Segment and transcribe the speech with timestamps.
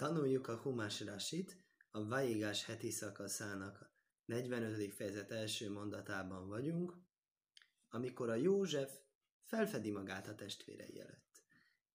[0.00, 1.56] Tanuljuk a Humás Rasit,
[1.90, 3.92] a Vaigás heti szakaszának
[4.24, 4.94] 45.
[4.94, 6.96] fejezet első mondatában vagyunk,
[7.88, 8.98] amikor a József
[9.42, 11.42] felfedi magát a testvérei előtt.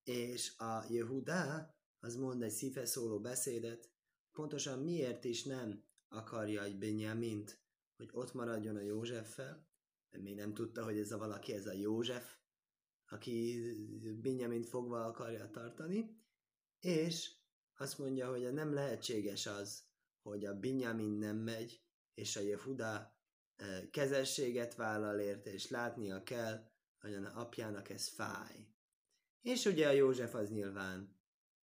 [0.04, 3.90] És a Jehudá az mond egy szíve szóló beszédet,
[4.32, 7.62] pontosan miért is nem akarja egy Benyamint,
[7.98, 9.68] hogy ott maradjon a Józseffel,
[10.10, 12.36] mert még nem tudta, hogy ez a valaki, ez a József,
[13.06, 13.62] aki
[14.22, 16.24] Benyamint fogva akarja tartani,
[16.80, 17.44] és
[17.78, 19.84] azt mondja, hogy nem lehetséges az,
[20.22, 21.82] hogy a Binyamin nem megy,
[22.14, 23.18] és a Jehuda
[23.56, 26.70] eh, kezességet vállal érte, és látnia kell,
[27.00, 28.68] hogy a apjának ez fáj.
[29.42, 31.16] És ugye a József az nyilván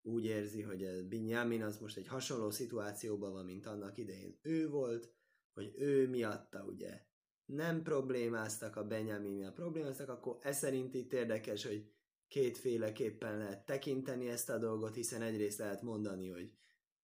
[0.02, 4.69] úgy érzi, hogy a Binyamin az most egy hasonló szituációban van, mint annak idején ő
[4.69, 5.12] volt,
[5.52, 7.06] hogy ő miatta ugye
[7.45, 11.92] nem problémáztak a Benjamin miatt problémáztak, akkor ez szerint itt érdekes, hogy
[12.28, 16.52] kétféleképpen lehet tekinteni ezt a dolgot, hiszen egyrészt lehet mondani, hogy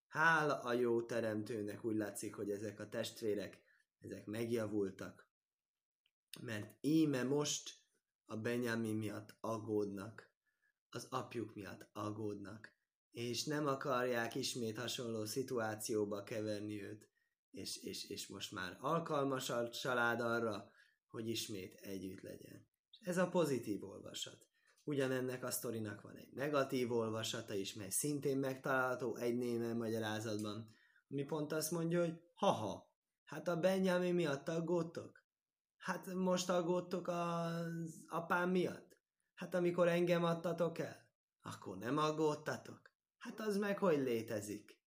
[0.07, 3.63] hála a jó teremtőnek úgy látszik, hogy ezek a testvérek,
[3.99, 5.29] ezek megjavultak,
[6.41, 7.83] mert íme most
[8.25, 10.33] a Benjamin miatt aggódnak,
[10.89, 12.73] az apjuk miatt aggódnak,
[13.11, 17.09] és nem akarják ismét hasonló szituációba keverni őt,
[17.51, 20.71] és, és, és most már alkalmas a család arra,
[21.07, 22.67] hogy ismét együtt legyen.
[23.01, 24.47] Ez a pozitív olvasat.
[24.85, 30.69] Ugyanennek a sztorinak van egy negatív olvasata is, mely szintén megtalálható egy némen magyarázatban,
[31.11, 32.93] ami pont azt mondja, hogy haha,
[33.25, 35.25] hát a Benjamin miatt aggódtok?
[35.77, 38.97] Hát most aggódtok az apám miatt?
[39.35, 41.09] Hát amikor engem adtatok el,
[41.43, 42.93] akkor nem aggódtatok?
[43.19, 44.79] Hát az meg hogy létezik?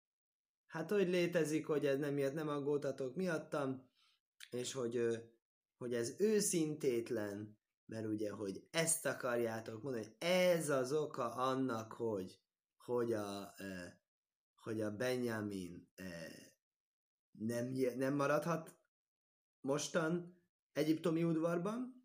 [0.67, 3.91] Hát hogy létezik, hogy ez nem miatt nem aggódtatok miattam,
[4.51, 5.01] és hogy,
[5.77, 7.56] hogy ez őszintétlen,
[7.87, 12.41] mert ugye, hogy ezt akarjátok mondani, ez az oka annak, hogy,
[12.77, 13.93] hogy a, eh,
[14.55, 16.47] hogy a Benjamin eh,
[17.31, 18.77] nem, nem maradhat
[19.61, 20.41] mostan
[20.73, 22.05] Egyiptomi udvarban,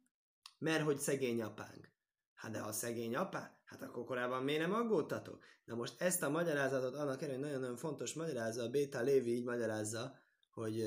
[0.58, 1.90] mert hogy szegény apánk.
[2.34, 5.44] Hát de ha szegény apá, hát akkor korábban miért nem aggódtatok?
[5.66, 10.20] Na most ezt a magyarázatot annak ellenére nagyon-nagyon fontos magyarázza, a Béta Lévi így magyarázza,
[10.52, 10.84] hogy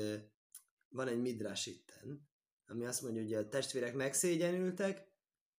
[0.89, 2.27] van egy midrás itten,
[2.67, 5.07] ami azt mondja, hogy a testvérek megszégyenültek,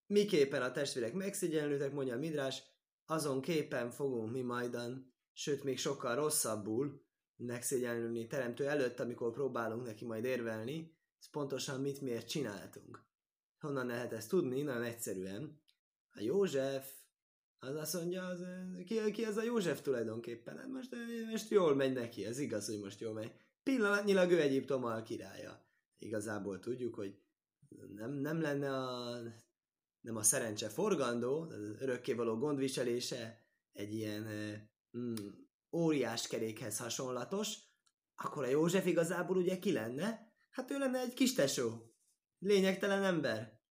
[0.05, 2.63] miképpen a testvérek megszégyenültek, mondja a Midrás,
[3.05, 10.05] azon képen fogunk mi majdan, sőt még sokkal rosszabbul megszégyenülni teremtő előtt, amikor próbálunk neki
[10.05, 13.05] majd érvelni, ez pontosan mit miért csináltunk.
[13.59, 14.61] Honnan lehet ezt tudni?
[14.61, 15.61] Nagyon egyszerűen.
[16.09, 16.91] A József,
[17.59, 18.45] az azt mondja, az,
[18.85, 20.57] ki, ki az a József tulajdonképpen?
[20.57, 20.95] Hát most,
[21.31, 23.31] most jól megy neki, ez igaz, hogy most jól megy.
[23.63, 25.66] Pillanatnyilag ő Egyiptom királya
[25.97, 27.19] igazából tudjuk, hogy
[27.95, 29.17] nem, nem lenne a,
[29.99, 34.23] nem a szerencse forgandó, az örökkévaló gondviselése egy ilyen
[34.97, 35.15] mm,
[35.71, 37.57] óriás kerékhez hasonlatos,
[38.15, 40.33] akkor a József igazából ugye ki lenne?
[40.49, 41.95] Hát ő lenne egy kis tesó.
[42.39, 43.61] Lényegtelen ember.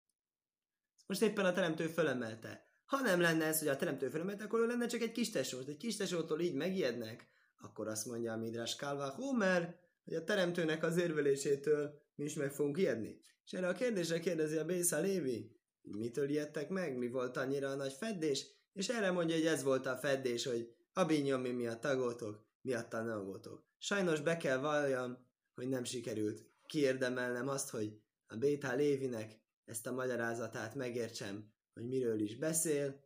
[1.06, 2.64] Most éppen a teremtő fölemelte.
[2.84, 5.58] Ha nem lenne ez, hogy a teremtő fölemelte, akkor ő lenne csak egy kis tesó.
[5.58, 10.82] Egy kis tesótól így megijednek, akkor azt mondja a Midrás Kálvá Homer, hogy a teremtőnek
[10.82, 13.20] az érvelésétől mi is meg fogunk ijedni.
[13.44, 17.74] És erre a kérdésre kérdezi a Bésza Lévi, mitől ijedtek meg, mi volt annyira a
[17.74, 22.46] nagy feddés, és erre mondja, hogy ez volt a feddés, hogy a binyomi miatt tagoltok,
[22.60, 23.66] miatt ne aggódtok.
[23.78, 29.92] Sajnos be kell valljam, hogy nem sikerült kiérdemelnem azt, hogy a Béta Lévinek ezt a
[29.92, 33.04] magyarázatát megértsem, hogy miről is beszél,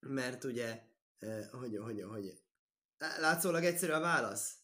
[0.00, 0.82] mert ugye,
[1.18, 2.32] eh, hogy, hogy, hogy,
[2.98, 4.54] látszólag egyszerű a válasz.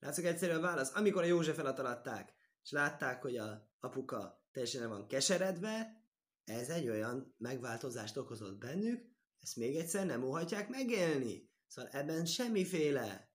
[0.00, 0.94] Látszólag egyszerű a válasz.
[0.94, 2.32] Amikor a József eladatták,
[2.68, 6.02] és látták, hogy a apuka teljesen van keseredve,
[6.44, 9.06] ez egy olyan megváltozást okozott bennük,
[9.40, 11.50] ezt még egyszer nem óhatják megélni.
[11.66, 13.32] Szóval ebben semmiféle,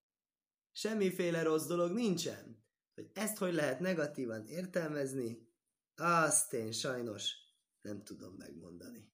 [0.71, 2.65] semmiféle rossz dolog nincsen.
[2.93, 5.51] Hogy ezt hogy lehet negatívan értelmezni,
[5.95, 7.33] azt én sajnos
[7.81, 9.13] nem tudom megmondani.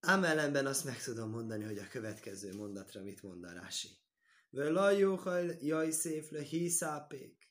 [0.00, 3.88] Ám ellenben azt meg tudom mondani, hogy a következő mondatra mit mond a Rási.
[4.50, 7.45] Velajóhaj jaj szép le hiszápék.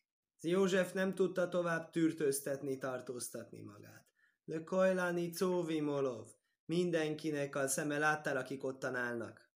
[0.45, 4.05] József nem tudta tovább tűrtőztetni, tartóztatni magát.
[4.45, 6.27] Le Kajláni Cóvi Molov,
[6.65, 9.49] mindenkinek a szeme láttál, akik ottan állnak.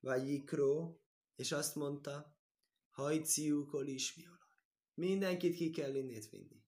[0.00, 1.02] Vagy Ikró,
[1.34, 2.36] és azt mondta,
[2.90, 4.38] hajciúkol is mi olaj.
[4.94, 6.64] Mindenkit ki kell innét vinni.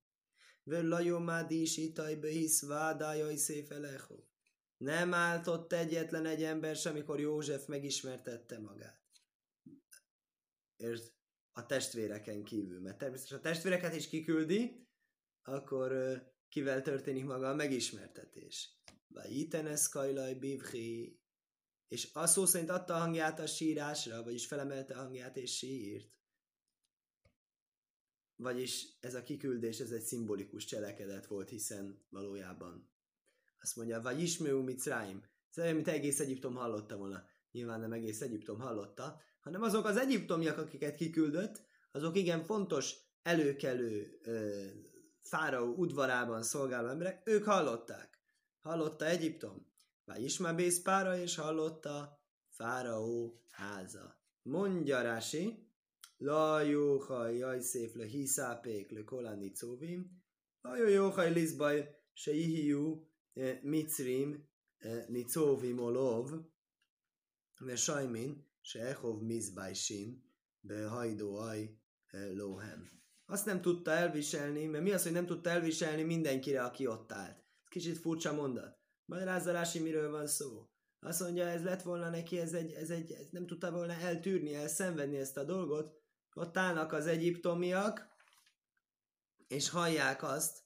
[0.63, 4.25] Völlajomád is itajbe hisz vádájai széfeleho.
[4.77, 9.03] Nem állt ott egyetlen egy ember sem, amikor József megismertette magát.
[10.77, 11.14] Érted?
[11.55, 12.81] A testvéreken kívül.
[12.81, 14.89] Mert természetesen a testvéreket is kiküldi,
[15.43, 18.79] akkor kivel történik maga a megismertetés.
[19.09, 21.21] Vagy itenes kajlaj bivhi,
[21.89, 26.13] és a szó szerint adta a hangját a sírásra, vagyis felemelte a hangját és sírt.
[28.37, 32.93] Vagyis ez a kiküldés, ez egy szimbolikus cselekedet volt, hiszen valójában
[33.61, 35.23] azt mondja, vagy ismő Mitzráim.
[35.51, 37.25] Ez olyan, mint egész Egyiptom hallotta volna.
[37.51, 41.63] Nyilván nem egész Egyiptom hallotta, hanem azok az egyiptomiak, akiket kiküldött,
[41.93, 44.65] azok igen fontos, előkelő ö,
[45.23, 48.23] fáraó udvarában szolgáló emberek, ők hallották.
[48.61, 49.73] Hallotta Egyiptom.
[50.05, 52.19] Vagy Ismabész pára, és hallotta
[52.49, 54.19] fáraó háza.
[54.43, 55.69] Mondja Rási,
[56.17, 60.23] La jóhaj jajszéf le hiszápék le kolani cóvim,
[60.61, 64.49] La jóhaj liszbaj se ihiú eh, micrim
[64.79, 66.31] eh, nicóvim olov,
[67.59, 70.23] ve sajmin se echov mizbajsin
[70.61, 72.91] be hajdóaj eh, lóhem.
[73.27, 77.45] Azt nem tudta elviselni, mert mi az, hogy nem tudta elviselni mindenkire, aki ott állt.
[77.69, 78.79] Kicsit furcsa mondat.
[79.05, 80.69] Magyarázzalási miről van szó.
[81.01, 84.55] Azt mondja, ez lett volna neki, ez egy, ez egy, ez nem tudta volna eltűrni,
[84.55, 86.03] elszenvedni ezt a dolgot.
[86.35, 88.09] Ott állnak az egyiptomiak,
[89.49, 90.63] és hallják azt,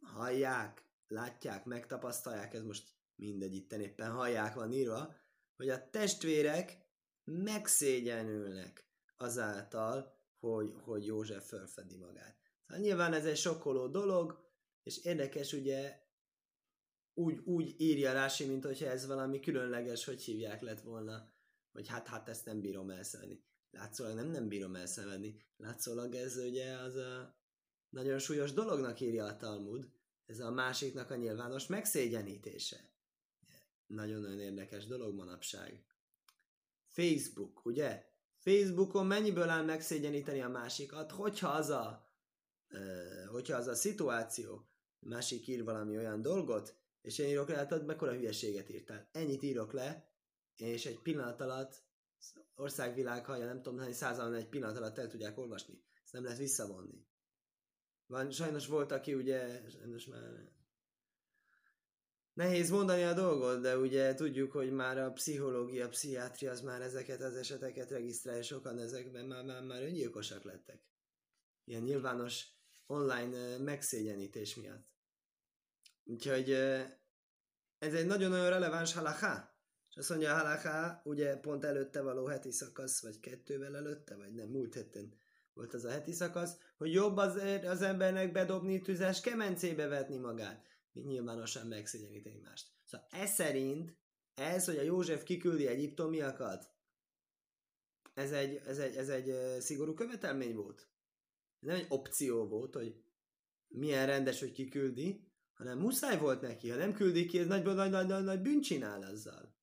[0.00, 5.14] hallják, látják, megtapasztalják, ez most mindegy, itt éppen hallják van írva,
[5.56, 6.81] hogy a testvérek
[7.32, 8.86] megszégyenülnek
[9.16, 12.36] azáltal, hogy, hogy József fölfedi magát.
[12.66, 14.50] Szóval nyilván ez egy sokkoló dolog,
[14.82, 16.00] és érdekes ugye
[17.14, 21.32] úgy, úgy írja Rási, mint hogyha ez valami különleges, hogy hívják lett volna,
[21.72, 23.44] hogy hát, hát ezt nem bírom elszenvedni.
[23.70, 25.36] Látszólag nem, nem bírom elszenvedni.
[25.56, 27.40] Látszólag ez ugye az a
[27.88, 29.90] nagyon súlyos dolognak írja a Talmud,
[30.26, 32.90] ez a másiknak a nyilvános megszégyenítése.
[33.86, 35.84] Nagyon-nagyon érdekes dolog manapság.
[36.92, 38.04] Facebook, ugye?
[38.38, 42.06] Facebookon mennyiből áll megszégyeníteni a másikat, hogyha az a,
[43.30, 44.68] hogyha az a szituáció,
[44.98, 49.08] másik ír valami olyan dolgot, és én írok le, hát mekkora hülyeséget írtál.
[49.12, 50.12] Ennyit írok le,
[50.56, 51.84] és egy pillanat alatt
[52.54, 55.82] országvilág hallja, nem tudom hány százalon egy pillanat alatt el tudják olvasni.
[56.04, 57.06] Ezt nem lehet visszavonni.
[58.06, 60.52] Van, sajnos volt, aki ugye, sajnos már
[62.34, 66.80] nehéz mondani a dolgot, de ugye tudjuk, hogy már a pszichológia, a pszichiátria az már
[66.80, 70.82] ezeket az eseteket regisztrálja, sokan ezekben már, már, már öngyilkosak lettek.
[71.64, 72.46] Ilyen nyilvános
[72.86, 74.86] online megszégyenítés miatt.
[76.04, 76.50] Úgyhogy
[77.78, 79.56] ez egy nagyon-nagyon releváns halaká.
[79.90, 84.34] És azt mondja a halaká, ugye pont előtte való heti szakasz, vagy kettővel előtte, vagy
[84.34, 85.20] nem, múlt héten
[85.54, 90.64] volt az a heti szakasz, hogy jobb az, az embernek bedobni tüzes kemencébe vetni magát,
[90.92, 92.68] nyilvánosan megszégyeníteni mást.
[92.84, 93.96] Szóval ez szerint,
[94.34, 96.70] ez, hogy a József kiküldi egyiptomiakat,
[98.14, 100.88] ez egy, ez egy, ez egy szigorú követelmény volt.
[101.58, 103.02] Nem egy opció volt, hogy
[103.68, 107.90] milyen rendes, hogy kiküldi, hanem muszáj volt neki, ha nem küldi ki, ez nagy, nagy,
[107.90, 109.56] nagy, nagy, nagy bűn csinál ezzel.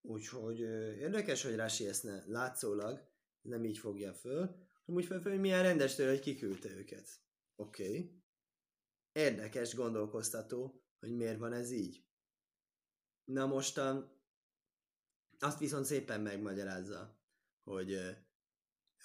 [0.00, 0.60] Úgyhogy
[0.98, 3.08] érdekes, hogy Rási ezt ne, látszólag
[3.40, 4.46] nem így fogja föl,
[4.84, 7.08] hanem úgy fel, hogy milyen rendes tőle, hogy kiküldte őket.
[7.56, 7.88] Oké.
[7.88, 8.24] Okay.
[9.16, 12.04] Érdekes, gondolkoztató, hogy miért van ez így.
[13.24, 14.20] Na mostan
[15.38, 17.18] azt viszont szépen megmagyarázza,
[17.62, 17.90] hogy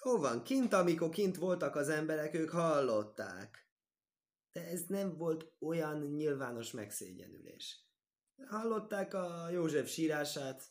[0.04, 3.62] jó van, kint, amikor kint voltak az emberek, ők hallották
[4.52, 7.86] de ez nem volt olyan nyilvános megszégyenülés.
[8.46, 10.62] Hallották a József sírását,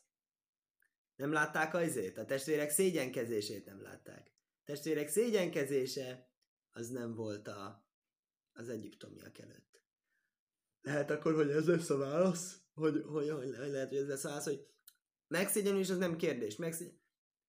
[1.15, 4.31] nem látták az izét, a testvérek szégyenkezését nem látták.
[4.59, 6.29] A testvérek szégyenkezése
[6.71, 7.89] az nem volt a,
[8.53, 9.81] az egyiptomiak előtt.
[10.81, 12.61] Lehet akkor, hogy ez lesz a válasz?
[12.73, 14.67] Hogy, hogy, hogy lehet, hogy ez lesz a válasz, hogy
[15.27, 16.55] megszégyenülés az nem kérdés.
[16.55, 16.99] Megszégyen...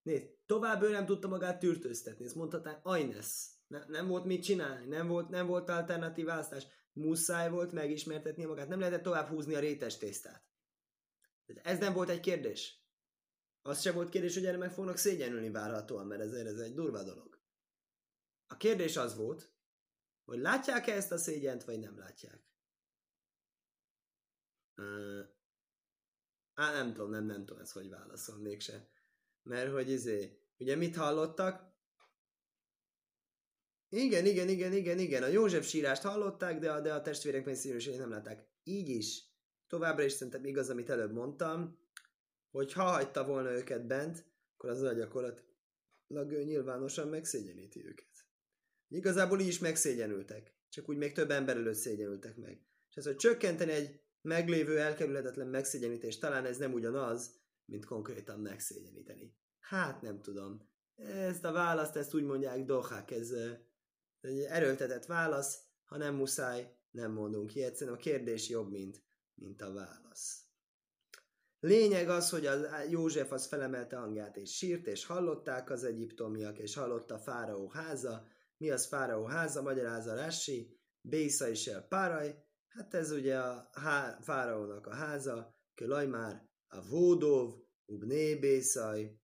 [0.02, 2.24] Nézd, tovább ő nem tudta magát tűrtőztetni.
[2.24, 3.50] Ezt mondhatnál, Ajnesz.
[3.66, 6.66] Ne, nem volt mit csinálni, nem volt, nem volt alternatív választás.
[6.92, 10.44] Muszáj volt megismertetni magát, nem lehetett tovább húzni a rétes tésztát.
[11.62, 12.82] Ez nem volt egy kérdés.
[13.62, 17.02] Az sem volt kérdés, hogy erre meg fognak szégyenülni várhatóan, mert ez, ez egy durva
[17.02, 17.40] dolog.
[18.46, 19.51] A kérdés az volt,
[20.32, 22.40] hogy látják-e ezt a szégyent, vagy nem látják.
[26.54, 28.88] Á, nem tudom, nem, nem tudom ezt, hogy válaszol mégse.
[29.42, 31.74] Mert hogy izé, ugye mit hallottak?
[33.88, 35.22] Igen, igen, igen, igen, igen.
[35.22, 38.48] A József sírást hallották, de a, de a testvérek messzírűségét nem látták.
[38.62, 39.24] Így is.
[39.66, 41.78] Továbbra is szerintem igaz, amit előbb mondtam,
[42.50, 44.24] hogy ha hagyta volna őket bent,
[44.54, 48.11] akkor az nagy gyakorlatilag ő nyilvánosan megszégyeníti őket.
[48.92, 50.54] Igazából így is megszégyenültek.
[50.68, 52.66] Csak úgy még több ember előtt szégyenültek meg.
[52.90, 59.36] És ez, hogy csökkenteni egy meglévő elkerülhetetlen megszégyenítést, talán ez nem ugyanaz, mint konkrétan megszégyeníteni.
[59.58, 60.70] Hát nem tudom.
[61.06, 63.30] Ezt a választ, ezt úgy mondják, dohák, ez
[64.20, 67.62] egy erőltetett válasz, ha nem muszáj, nem mondunk ki.
[67.62, 69.02] Egyszerűen a kérdés jobb, mint,
[69.34, 70.42] mint a válasz.
[71.60, 76.74] Lényeg az, hogy a József az felemelte hangját és sírt, és hallották az egyiptomiak, és
[76.74, 78.26] hallotta Fáraó háza.
[78.62, 79.62] Mi az Fáraó háza?
[79.62, 82.44] Magyarázza Rási, Bésza is el Páraj.
[82.68, 87.54] Hát ez ugye a há- Fáraónak a háza, Kölajmár, a Vódov,
[87.84, 89.18] Ubné Bészaj,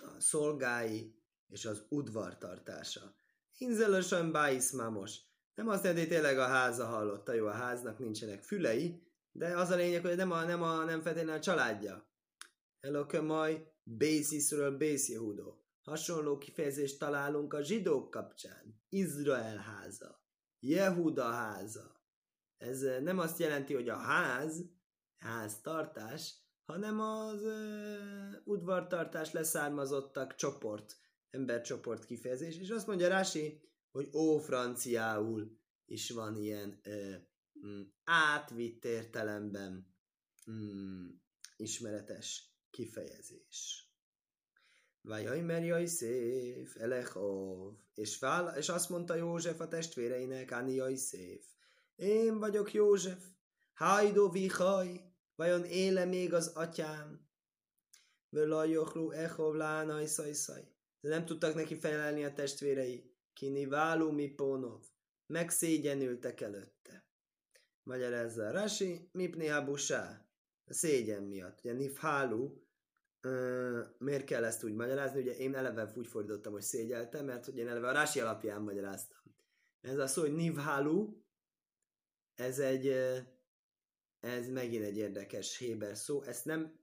[0.00, 3.16] a szolgái és az udvartartása.
[3.58, 5.20] Inzelösen báiszmámos.
[5.54, 9.02] Nem azt jelenti, tényleg a háza hallotta, jó, a háznak nincsenek fülei,
[9.32, 12.10] de az a lényeg, hogy nem, a, nem, a, nem feltétlenül a családja.
[12.80, 15.65] Elokömaj, Bészisről Bészjehudó.
[15.86, 18.80] Hasonló kifejezést találunk a zsidók kapcsán.
[18.88, 20.24] Izrael háza.
[20.58, 22.00] Jehuda háza.
[22.56, 24.64] Ez nem azt jelenti, hogy a ház,
[25.18, 30.96] háztartás, hanem az uh, udvartartás leszármazottak csoport,
[31.30, 32.58] embercsoport kifejezés.
[32.58, 37.14] És azt mondja Rási, hogy ó, franciául is van ilyen uh,
[37.66, 39.94] mm, átvitt értelemben
[40.50, 41.08] mm,
[41.56, 43.85] ismeretes kifejezés.
[45.06, 47.74] Vajaj, merjaj szép, elechov.
[47.94, 51.42] És, fál, és azt mondta József a testvéreinek, Áni szép.
[51.96, 53.24] Én vagyok József.
[53.74, 55.00] Hajdó vihaj.
[55.34, 57.28] Vajon éle még az atyám?
[58.28, 60.68] Völajoklu echov lánaj szajszaj.
[61.00, 63.14] De nem tudtak neki felelni a testvérei.
[63.32, 64.84] Kini válu mi pónov.
[65.26, 67.08] Megszégyenültek előtte.
[67.82, 70.28] Magyarázza Rasi, mipni habusá.
[70.64, 71.58] A szégyen miatt.
[71.58, 72.65] Ugye nifhálu,
[73.98, 75.20] miért kell ezt úgy magyarázni?
[75.20, 79.18] Ugye én eleve úgy fordítottam, hogy szégyeltem, mert ugye én eleve a Rási alapján magyaráztam.
[79.80, 81.22] Ez a szó, hogy nivhalu,
[82.34, 82.86] ez egy,
[84.20, 86.22] ez megint egy érdekes héber szó.
[86.22, 86.80] Ezt nem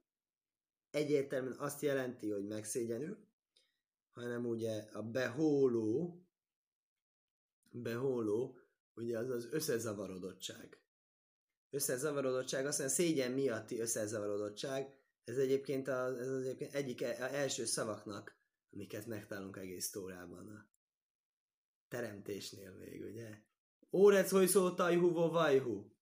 [0.90, 3.18] egyértelműen azt jelenti, hogy megszégyenül,
[4.12, 6.24] hanem ugye a behóló,
[7.70, 8.58] behóló,
[8.94, 10.78] ugye az az összezavarodottság.
[11.70, 17.64] Összezavarodottság, azt mondja, szégyen miatti összezavarodottság, ez egyébként, a, ez az egyébként egyik e, első
[17.64, 18.38] szavaknak,
[18.72, 20.68] amiket megtalálunk egész tórában a
[21.88, 23.38] teremtésnél még, ugye?
[23.92, 25.92] Órec, hogy szólt tajhu, vajhu.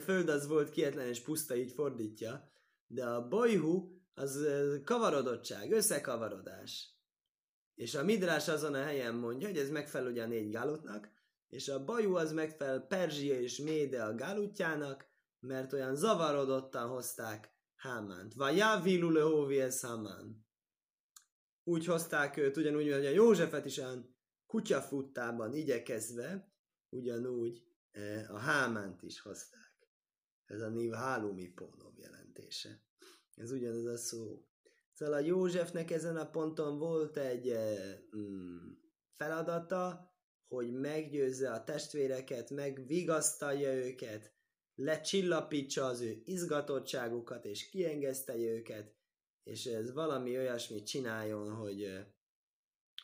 [0.00, 2.50] Föld az volt kietlen és puszta, így fordítja,
[2.86, 4.46] de a bajhu az
[4.84, 6.90] kavarodottság, összekavarodás.
[7.74, 11.10] És a midrás azon a helyen mondja, hogy ez megfelel ugye a négy gálutnak,
[11.48, 15.06] és a bajú az megfelel Perzsia és Méde a gálutjának,
[15.40, 17.55] mert olyan zavarodottan hozták
[17.86, 18.34] Hámánt.
[18.34, 20.46] Vajávilu lehóvi ez Hámán.
[21.64, 24.16] Úgy hozták őt, ugyanúgy, hogy a Józsefet is olyan
[24.46, 26.52] kutyafuttában igyekezve,
[26.88, 29.74] ugyanúgy e, a Hámánt is hozták.
[30.44, 32.82] Ez a Niv Hálumi Pónov jelentése.
[33.34, 34.46] Ez ugyanaz a szó.
[34.92, 38.72] Szóval a Józsefnek ezen a ponton volt egy e, mm,
[39.12, 40.14] feladata,
[40.48, 44.35] hogy meggyőzze a testvéreket, megvigasztalja őket,
[44.76, 48.94] lecsillapítsa az ő izgatottságukat, és kiengesztelje őket,
[49.42, 52.06] és ez valami olyasmit csináljon, hogy,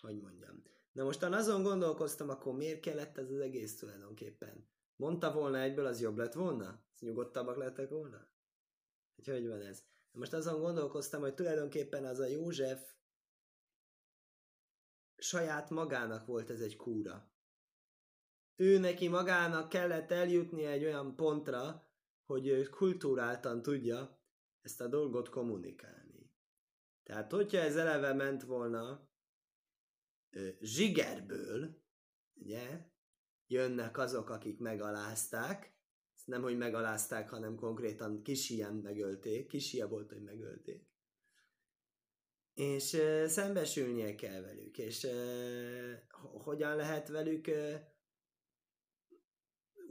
[0.01, 0.63] hogy mondjam.
[0.93, 4.69] Na mostan azon gondolkoztam, akkor miért kellett ez az egész tulajdonképpen?
[4.97, 6.85] Mondta volna egyből, az jobb lett volna?
[6.95, 8.29] Az nyugodtabbak lettek volna?
[9.15, 9.85] Hogy hogy van ez?
[10.13, 12.95] Na most azon gondolkoztam, hogy tulajdonképpen az a József
[15.17, 17.32] saját magának volt ez egy kúra
[18.63, 21.87] ő neki magának kellett eljutni egy olyan pontra,
[22.25, 24.21] hogy ő kultúráltan tudja
[24.61, 26.31] ezt a dolgot kommunikálni.
[27.03, 29.09] Tehát, hogyha ez eleve ment volna
[30.61, 31.83] zsigerből,
[32.35, 32.91] ugye,
[33.47, 35.77] jönnek azok, akik megalázták,
[36.15, 40.91] ezt nem, hogy megalázták, hanem konkrétan kisien megölték, kisia volt, hogy megölték.
[42.55, 45.07] És szembesülnie kell velük, és
[46.21, 47.51] hogyan lehet velük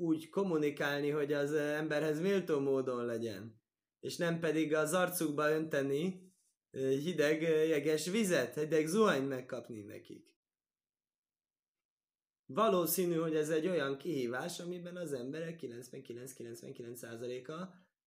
[0.01, 3.62] úgy kommunikálni, hogy az emberhez méltó módon legyen.
[4.00, 6.34] És nem pedig az arcukba önteni
[6.72, 10.29] hideg jeges vizet, hideg zuhanyt megkapni nekik.
[12.46, 17.53] Valószínű, hogy ez egy olyan kihívás, amiben az emberek 99-99%-a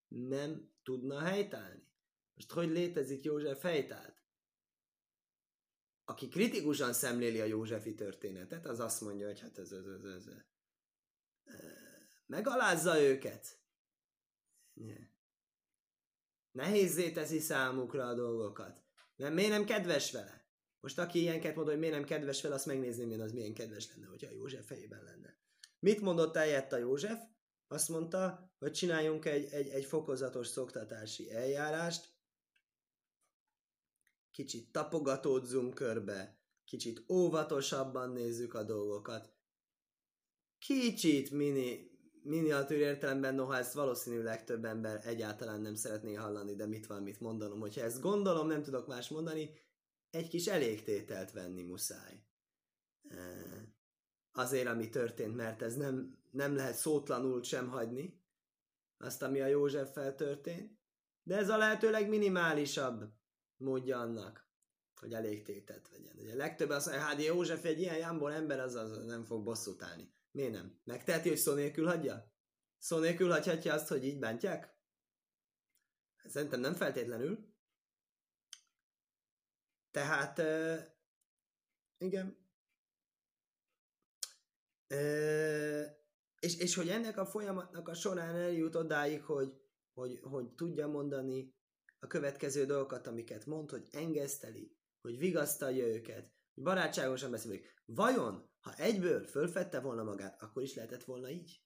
[0.08, 1.88] nem tudna helytállni.
[2.34, 4.22] Most hogy létezik József helytált?
[6.04, 10.26] Aki kritikusan szemléli a Józsefi történetet, az azt mondja, hogy hát ez, ez, ez, ez,
[12.34, 13.58] megalázza őket.
[16.52, 18.82] Nehézzé teszi számukra a dolgokat.
[19.16, 20.48] Mert miért nem kedves vele?
[20.80, 23.88] Most aki ilyenket mond, hogy miért nem kedves vele, azt megnézném én, az milyen kedves
[23.94, 25.38] lenne, hogyha József fejében lenne.
[25.78, 27.20] Mit mondott eljött a József?
[27.68, 32.12] Azt mondta, hogy csináljunk egy, egy, egy fokozatos szoktatási eljárást,
[34.30, 39.32] kicsit tapogatódzunk körbe, kicsit óvatosabban nézzük a dolgokat,
[40.58, 41.93] kicsit mini,
[42.24, 47.20] miniatűr értelemben, noha ezt valószínűleg több ember egyáltalán nem szeretné hallani, de mit van mit
[47.20, 47.60] mondanom.
[47.60, 49.50] Hogyha ezt gondolom, nem tudok más mondani,
[50.10, 52.22] egy kis elégtételt venni muszáj.
[54.32, 58.22] Azért, ami történt, mert ez nem, nem lehet szótlanul sem hagyni,
[58.98, 60.78] azt, ami a Józseffel történt,
[61.22, 63.12] de ez a lehetőleg minimálisabb
[63.56, 64.48] módja annak,
[65.00, 66.16] hogy elégtételt vegyen.
[66.18, 69.82] Ugye legtöbb azt mondja, hát József egy ilyen jámbor ember, az, az nem fog bosszút
[69.82, 70.12] állni.
[70.34, 70.80] Miért nem?
[70.84, 72.32] Megteheti, hogy szó nélkül hagyja?
[72.78, 74.76] Szó nélkül hagyhatja azt, hogy így bántják?
[76.24, 77.54] Szerintem nem feltétlenül.
[79.90, 80.78] Tehát, uh,
[81.98, 82.48] igen.
[84.94, 85.84] Uh,
[86.38, 89.60] és, és hogy ennek a folyamatnak a során eljut odáig, hogy,
[89.92, 91.54] hogy, hogy tudja mondani
[91.98, 97.82] a következő dolgokat, amiket mond, hogy engeszteli, hogy vigasztalja őket, hogy barátságosan beszélik.
[97.84, 101.60] Vajon, ha egyből fölfedte volna magát, akkor is lehetett volna így?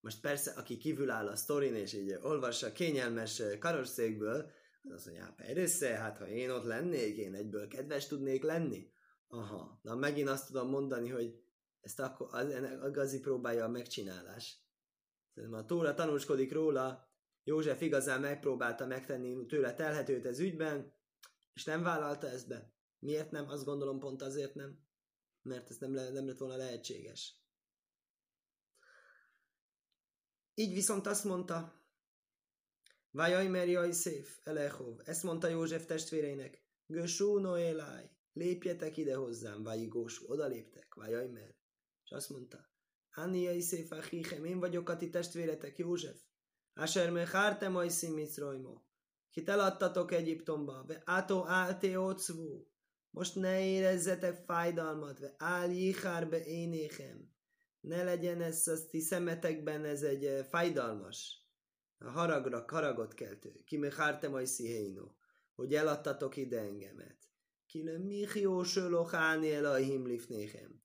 [0.00, 4.50] Most persze, aki kívül áll a sztorin, és így olvassa kényelmes karosszékből,
[4.82, 8.92] az azt mondja, persze, hát ha én ott lennék, én egyből kedves tudnék lenni.
[9.28, 11.40] Aha, na megint azt tudom mondani, hogy
[11.80, 12.52] ezt akkor, az,
[12.82, 14.60] a gazi próbálja a megcsinálás.
[15.34, 17.10] Szerintem a Tóra tanúskodik róla,
[17.44, 20.94] József igazán megpróbálta megtenni tőle telhetőt ez ügyben,
[21.52, 22.72] és nem vállalta ezt be.
[22.98, 23.48] Miért nem?
[23.48, 24.85] Azt gondolom pont azért nem,
[25.46, 27.34] mert ez nem, le, nem lett volna lehetséges.
[30.54, 31.84] Így viszont azt mondta,
[33.10, 40.46] Vajaj merjaj szép, Elehov, ezt mondta József testvéreinek, Gösú Noélaj, lépjetek ide hozzám, Gósú, oda
[40.46, 41.54] léptek, Vajaj mer.
[42.04, 42.70] És azt mondta,
[43.14, 46.20] Anniai szép Achichem, én vagyok a ti testvéretek, József.
[46.74, 48.26] Asher mechártem ajszim.
[49.30, 52.68] Kit eladtatok Egyiptomba, ve átó álté ocvú.
[53.10, 57.34] Most ne érezzetek fájdalmat, ve áll be énéhem.
[57.80, 61.44] Ne legyen ez a ti szemetekben ez egy fájdalmas.
[61.98, 63.52] A haragra, haragot keltő.
[63.64, 64.94] Ki mechártem ajszi
[65.54, 67.18] Hogy eladtatok ide engemet.
[67.66, 70.84] Ki le mihió sölocháni el a himlifnéhem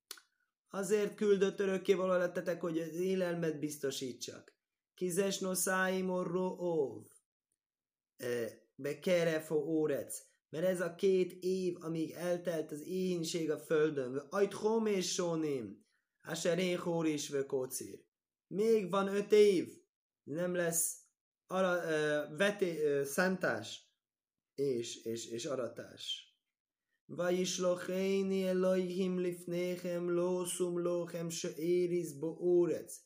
[0.74, 4.54] Azért küldött örökkévaló lettetek, hogy az élelmet biztosítsak.
[4.94, 7.06] Kizes noszáim orró óv.
[8.76, 10.24] Be kerefo órec.
[10.52, 15.86] Mert ez a két év, amíg eltelt az éhínség a földön, ajt és sóném,
[16.22, 18.04] áserén hór és vökócír.
[18.48, 19.68] Még van öt év,
[20.24, 21.00] nem lesz
[21.48, 23.92] ara, ö, veté, ö, szántás
[24.56, 26.32] és, és, és aratás.
[27.06, 33.00] Vajislochéni Elohim lifnéhem lószum lóhem se érisz boórec.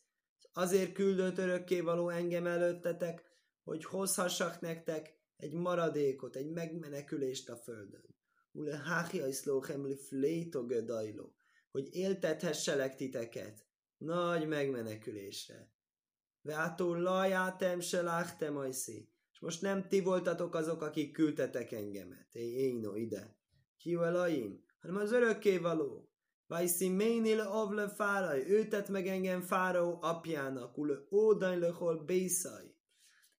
[0.52, 3.22] Azért küldött örökkévaló engem előttetek,
[3.62, 8.14] hogy hozhassak nektek egy maradékot, egy megmenekülést a földön.
[8.52, 11.34] Ule háhia iszlóchem li fléto gödajló,
[11.70, 13.66] hogy éltethesselek titeket
[13.98, 15.70] nagy megmenekülésre.
[16.42, 19.10] Veátó lajátem se láhtem ajszi.
[19.32, 22.34] És most nem ti voltatok azok, akik küldtetek engemet.
[22.34, 23.36] Én ide.
[23.78, 26.10] Kiu Elohim, hanem az örökké való.
[26.46, 32.75] Vajszi ménél avle fáraj, ő tett meg engem fáraó apjának, ule ódany lehol bészaj.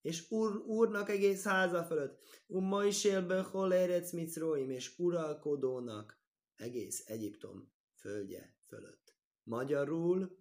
[0.07, 6.19] És úr, úrnak egész háza fölött, um majsél hol érec micróim, és uralkodónak
[6.55, 9.17] egész Egyiptom földje fölött.
[9.43, 10.37] Magyarul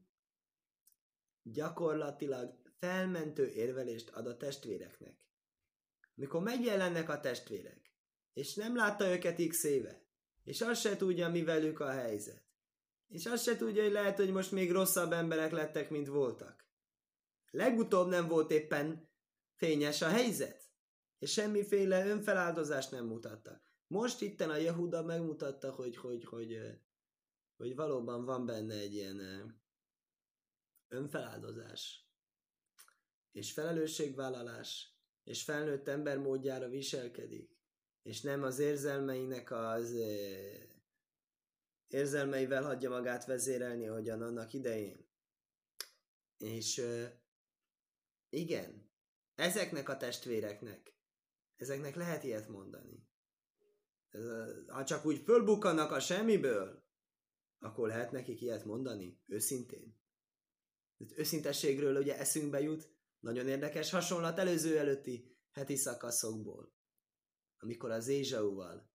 [1.42, 5.26] gyakorlatilag felmentő érvelést ad a testvéreknek.
[6.14, 7.94] Mikor megjelennek a testvérek,
[8.32, 10.06] és nem látta őket x éve,
[10.44, 12.44] és azt se tudja, mi velük a helyzet.
[13.08, 16.66] És azt se tudja, hogy lehet, hogy most még rosszabb emberek lettek, mint voltak.
[17.50, 19.05] Legutóbb nem volt éppen
[19.56, 20.70] fényes a helyzet,
[21.18, 23.60] és semmiféle önfeláldozást nem mutatta.
[23.86, 26.58] Most itten a Jehuda megmutatta, hogy, hogy, hogy,
[27.56, 29.20] hogy valóban van benne egy ilyen
[30.88, 32.08] önfeláldozás,
[33.32, 37.56] és felelősségvállalás, és felnőtt ember módjára viselkedik
[38.06, 39.92] és nem az érzelmeinek az
[41.86, 45.08] érzelmeivel hagyja magát vezérelni, ahogyan annak idején.
[46.36, 46.82] És
[48.28, 48.85] igen,
[49.36, 50.94] ezeknek a testvéreknek,
[51.56, 53.08] ezeknek lehet ilyet mondani.
[54.66, 56.84] Ha csak úgy fölbukkanak a semmiből,
[57.58, 59.98] akkor lehet nekik ilyet mondani, őszintén.
[61.16, 66.76] Őszintességről ugye eszünkbe jut, nagyon érdekes hasonlat előző előtti heti szakaszokból
[67.58, 68.90] amikor az Ézsauval,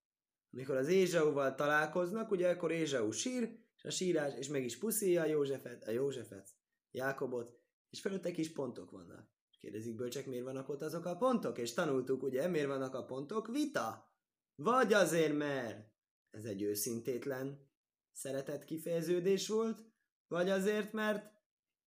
[0.51, 5.21] amikor az Ézsauval találkoznak, ugye akkor Ézsau sír, és a sírás, és meg is puszíja
[5.21, 6.49] a Józsefet, a Józsefet,
[6.91, 9.29] Jákobot, és fölötte kis pontok vannak.
[9.61, 11.57] Kérdezik bölcsek, miért vannak ott azok a pontok?
[11.57, 13.47] És tanultuk, ugye, miért vannak a pontok?
[13.47, 14.15] Vita!
[14.55, 15.89] Vagy azért, mert
[16.29, 17.69] ez egy őszintétlen
[18.11, 19.83] szeretett kifejeződés volt,
[20.27, 21.31] vagy azért, mert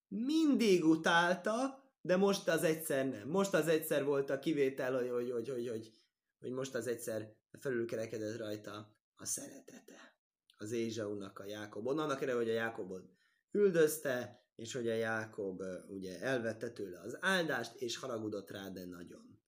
[0.09, 3.29] mindig utálta, de most az egyszer nem.
[3.29, 5.93] Most az egyszer volt a kivétel, hogy, hogy, hogy, hogy, hogy,
[6.39, 10.17] hogy most az egyszer felülkerekedett rajta a szeretete.
[10.57, 11.99] Az Ézsaunak a Jákobon.
[11.99, 13.11] Annak erre, hogy a Jákobot
[13.51, 19.43] üldözte, és hogy a Jákob ugye elvette tőle az áldást, és haragudott rá, de nagyon.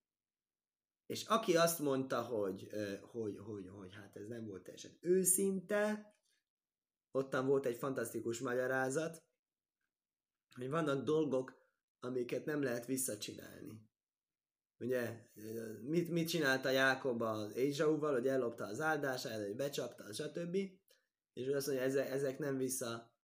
[1.07, 2.69] És aki azt mondta, hogy,
[3.01, 6.14] hogy, hogy, hogy hát ez nem volt teljesen őszinte,
[7.11, 9.25] ottan volt egy fantasztikus magyarázat,
[10.55, 11.55] hogy vannak dolgok,
[12.01, 13.85] amiket nem lehet visszacsinálni.
[14.79, 15.31] Ugye,
[15.83, 20.57] mit, mit csinálta Jákob az Ézsauval, hogy ellopta az áldását, hogy becsapta, stb.
[21.33, 23.15] És azt mondja, ezek, ezek nem vissza,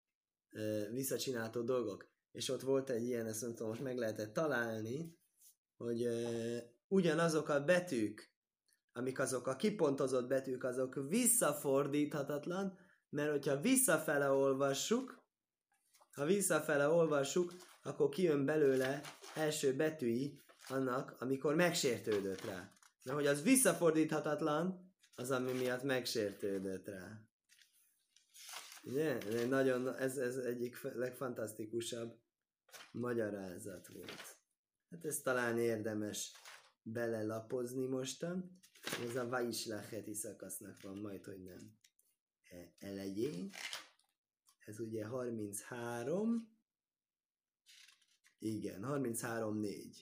[0.91, 2.11] visszacsináltó dolgok.
[2.33, 5.19] És ott volt egy ilyen, ezt nem most meg lehetett találni,
[5.77, 6.09] hogy
[6.89, 8.31] ugyanazok a betűk,
[8.93, 15.23] amik azok a kipontozott betűk, azok visszafordíthatatlan, mert hogyha visszafele olvassuk,
[16.13, 19.01] ha visszafele olvassuk, akkor kijön belőle
[19.35, 22.71] első betűi annak, amikor megsértődött rá.
[23.03, 27.21] Na, hogy az visszafordíthatatlan, az, ami miatt megsértődött rá.
[28.83, 29.47] Ugye?
[29.47, 32.19] Nagyon, ez, ez egyik legfantasztikusabb
[32.93, 34.37] magyarázat volt.
[34.91, 36.33] Hát ez talán érdemes
[36.83, 38.61] belelapozni mostan.
[39.09, 41.77] Ez a Vaislacheti szakasznak van majd, hogy nem
[42.51, 43.51] e, elején.
[44.65, 46.51] Ez ugye 33.
[48.39, 49.97] Igen, 33-4.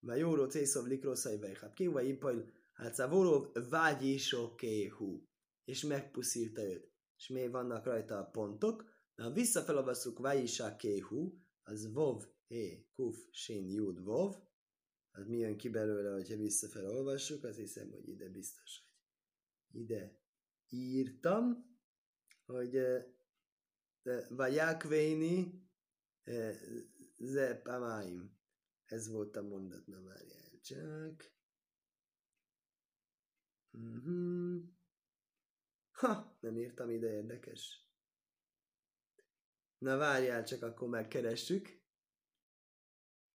[0.00, 5.22] Vajóró cészov likroszai vejhab ki, vagy impajl, hát szavorov vágyisokéhu.
[5.64, 6.87] És megpuszílta őt.
[7.18, 8.84] És még vannak rajta a pontok.
[9.14, 14.36] Na, visszafelolvasszuk vágyisakéhu, az vov, hé, kuf, sin, jud, vov.
[15.10, 18.82] Az mi jön ki belőle, hogyha visszafelolvassuk, olvassuk, azt hiszem, hogy ide biztos,
[19.66, 20.20] hogy ide
[20.68, 21.66] írtam,
[22.44, 22.80] hogy
[24.28, 25.68] Vajakvéni
[27.16, 28.36] ze pamáim.
[28.84, 31.32] Ez volt a mondat, na várjál csak.
[33.72, 34.27] Uh-huh.
[35.98, 37.86] Ha, nem írtam ide, érdekes.
[39.78, 41.68] Na várjál csak, akkor megkeressük.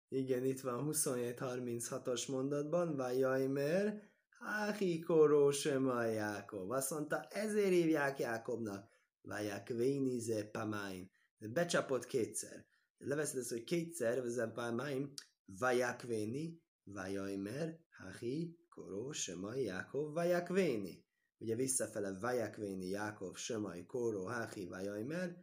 [0.08, 6.70] Igen, itt van 27-36-os mondatban, Vajajmer, Háhi koró sem a Jákob.
[6.70, 8.88] Azt mondta, ezért hívják Jákobnak.
[9.20, 11.10] Vajak vénize pamáim.
[11.38, 12.66] Becsapott kétszer.
[12.98, 15.12] Leveszed ezt, hogy kétszer, vezem pamáim,
[15.44, 21.03] vajak véni, vajajmer, hahi, koró, semaj, Jákov, vajak véni.
[21.44, 25.36] Ugye visszafele vajak véni, Jákov, semaj, koró, hahi, vajajmer,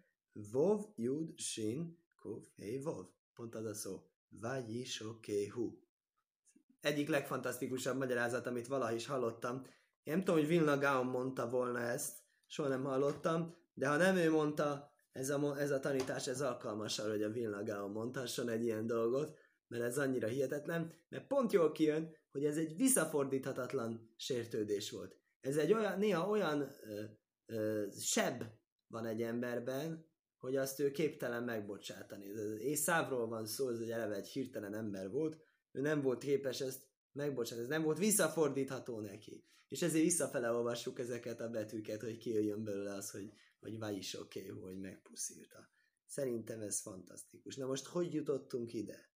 [0.52, 3.06] vov, jud, sin, kuf, hé, vov.
[3.34, 4.04] Pont az a szó.
[4.30, 5.80] Vajisokéhu.
[6.80, 9.66] Egyik legfantasztikusabb magyarázat, amit valaha is hallottam.
[10.04, 14.16] Én nem tudom, hogy Vilna Gaon mondta volna ezt, soha nem hallottam, de ha nem
[14.16, 18.50] ő mondta, ez a, ez a tanítás, ez alkalmas arra, hogy a Vilna Gaon mondhasson
[18.50, 19.38] egy ilyen dolgot,
[19.68, 25.21] mert ez annyira hihetetlen, mert pont jól kijön, hogy ez egy visszafordíthatatlan sértődés volt.
[25.42, 27.04] Ez egy olyan, néha olyan ö,
[27.46, 28.44] ö, seb
[28.88, 32.26] van egy emberben, hogy azt ő képtelen megbocsátani.
[32.60, 35.38] Észávról van szó, ez egy eleve egy hirtelen ember volt,
[35.72, 39.46] ő nem volt képes ezt megbocsátani, ez nem volt visszafordítható neki.
[39.68, 44.20] És ezért visszafele olvassuk ezeket a betűket, hogy kijöjjön belőle az, hogy, hogy vagy is
[44.20, 45.70] oké, okay, hogy megpuszilta.
[46.06, 47.56] Szerintem ez fantasztikus.
[47.56, 49.12] Na most hogy jutottunk ide?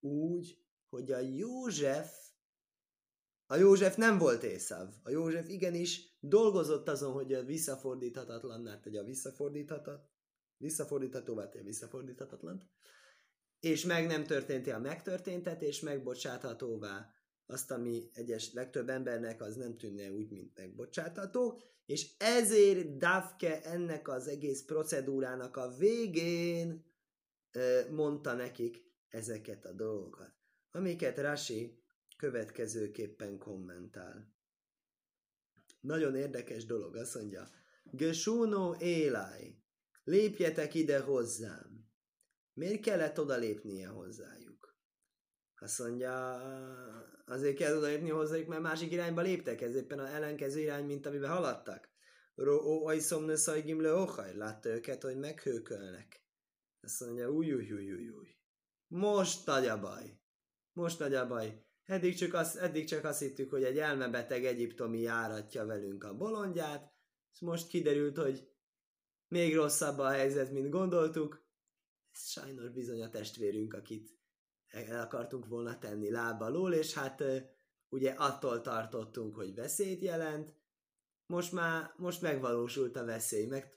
[0.00, 2.12] Úgy, hogy a József
[3.50, 4.88] a József nem volt Észav.
[5.02, 10.08] A József igenis dolgozott azon, hogy a visszafordíthatatlanná tegye a visszafordíthatat,
[10.56, 12.62] visszafordíthatóvá tegye visszafordíthatatlant,
[13.60, 17.10] és meg nem történti a megtörténtet, és megbocsáthatóvá
[17.46, 24.08] azt, ami egyes legtöbb embernek az nem tűnne úgy, mint megbocsátható, és ezért Davke ennek
[24.08, 26.84] az egész procedúrának a végén
[27.90, 30.32] mondta nekik ezeket a dolgokat,
[30.70, 31.82] amiket Rasi
[32.18, 34.32] következőképpen kommentál.
[35.80, 37.48] Nagyon érdekes dolog, azt mondja,
[37.90, 39.56] Gesúno élaj,
[40.04, 41.90] lépjetek ide hozzám.
[42.52, 44.76] Miért kellett oda lépnie hozzájuk?
[45.60, 46.34] Azt mondja,
[47.26, 51.30] azért kell odalépni hozzájuk, mert másik irányba léptek, ez éppen a ellenkező irány, mint amiben
[51.30, 51.88] haladtak.
[52.34, 56.22] Ro ajszom ne szajgim le ohaj, látta őket, hogy meghőkölnek.
[56.80, 58.36] Azt mondja, új, új, új, új, új.
[58.86, 60.20] Most nagy a baj.
[60.72, 61.66] Most nagy a baj.
[61.88, 66.92] Eddig csak, azt, eddig csak azt hittük, hogy egy elmebeteg egyiptomi járatja velünk a bolondját,
[67.32, 68.48] és most kiderült, hogy
[69.28, 71.46] még rosszabb a helyzet, mint gondoltuk.
[72.12, 74.18] Ez sajnos bizony a testvérünk, akit
[74.68, 77.24] el akartunk volna tenni lábalól, és hát
[77.88, 80.54] ugye attól tartottunk, hogy veszélyt jelent,
[81.26, 83.74] most már most megvalósult a veszély, meg,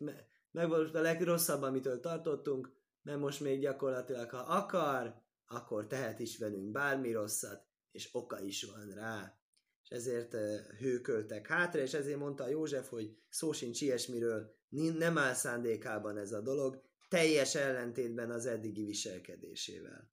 [0.52, 2.72] megvalósult a legrosszabb, amitől tartottunk,
[3.02, 8.64] mert most még gyakorlatilag, ha akar, akkor tehet is velünk bármi rosszat, és oka is
[8.64, 9.36] van rá.
[9.84, 10.36] És ezért
[10.80, 14.56] hőköltek hátra, és ezért mondta József, hogy szó sincs ilyesmiről,
[14.98, 20.12] nem áll szándékában ez a dolog, teljes ellentétben az eddigi viselkedésével.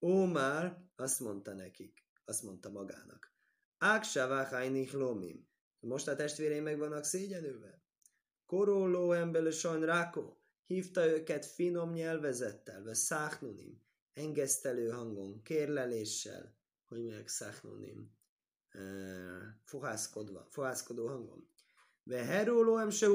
[0.00, 3.34] Ómár azt mondta nekik, azt mondta magának.
[3.78, 5.48] Áksavachajnik lomim.
[5.80, 7.82] Most a testvéreim meg vannak szégyenülve.
[8.46, 10.42] Koróló embele sajn rákó.
[10.64, 16.59] Hívta őket finom nyelvezettel, ve száhnunim, engesztelő hangon, kérleléssel,
[16.90, 18.18] hogy meg száhnunim,
[19.64, 21.48] fohászkodva, fohászkodó hangon.
[22.02, 23.08] Ve heróló em se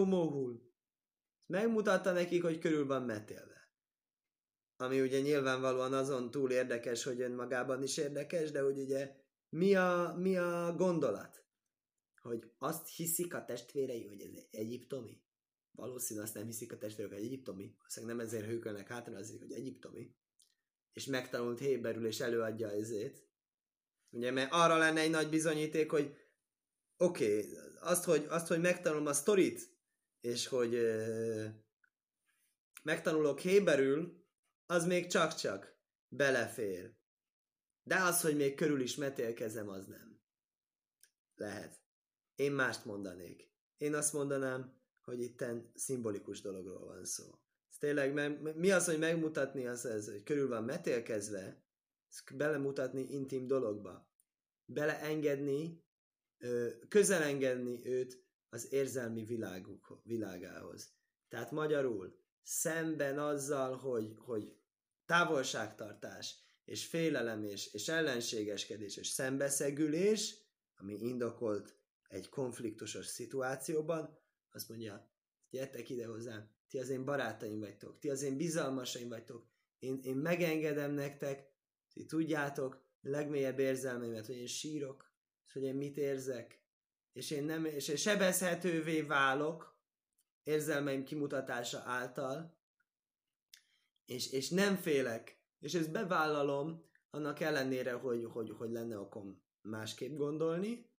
[1.45, 3.73] Megmutatta nekik, hogy körül van metélve.
[4.77, 9.15] Ami ugye nyilvánvalóan azon túl érdekes, hogy önmagában is érdekes, de hogy ugye
[9.49, 11.45] mi a, mi a gondolat?
[12.21, 15.23] Hogy azt hiszik a testvérei, hogy ez egyiptomi?
[15.71, 17.75] Valószínűleg azt nem hiszik a testvérek, hogy egyiptomi.
[17.77, 20.15] Valószínűleg nem ezért hőkölnek hátra, azért, hogy egyiptomi.
[20.93, 23.24] És megtanult héberül, és előadja ezét.
[24.09, 26.17] Ugye, mert arra lenne egy nagy bizonyíték, hogy
[26.97, 29.73] oké, okay, azt, hogy, azt, hogy megtanulom a sztorit,
[30.21, 31.49] és hogy euh,
[32.83, 34.23] megtanulok héberül,
[34.65, 36.93] az még csak-csak belefér.
[37.83, 40.21] De az, hogy még körül is metélkezem, az nem.
[41.35, 41.81] Lehet.
[42.35, 43.53] Én mást mondanék.
[43.77, 47.39] Én azt mondanám, hogy itten szimbolikus dologról van szó.
[47.69, 48.13] Ez tényleg,
[48.55, 51.64] mi az, hogy megmutatni az, ez, hogy körül van metélkezve,
[52.33, 54.09] belemutatni intim dologba.
[54.65, 55.83] Beleengedni,
[56.87, 60.93] közelengedni őt az érzelmi világuk, világához.
[61.27, 64.57] Tehát magyarul szemben azzal, hogy, hogy
[65.05, 70.35] távolságtartás, és félelem, és, és ellenségeskedés, és szembeszegülés,
[70.75, 74.19] ami indokolt egy konfliktusos szituációban,
[74.51, 75.09] azt mondja,
[75.49, 79.47] gyertek ide hozzám, ti az én barátaim vagytok, ti az én bizalmasaim vagytok,
[79.79, 81.54] én, én megengedem nektek,
[81.95, 85.11] ti tudjátok, legmélyebb érzelmeimet, hogy én sírok,
[85.53, 86.63] hogy én mit érzek,
[87.13, 89.79] és én, nem, és én sebezhetővé válok
[90.43, 92.57] érzelmeim kimutatása által,
[94.05, 100.15] és, és nem félek, és ezt bevállalom, annak ellenére, hogy, hogy, hogy lenne okom másképp
[100.15, 100.89] gondolni,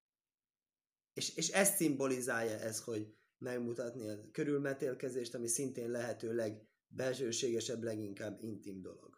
[1.13, 8.81] és, és ezt szimbolizálja ez, hogy megmutatni a körülmetélkezést, ami szintén lehetőleg belsőségesebb, leginkább intim
[8.81, 9.16] dolog.